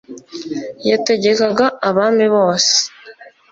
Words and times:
yategekaga 0.89 1.65
abami 1.89 2.25
bose 2.33 2.77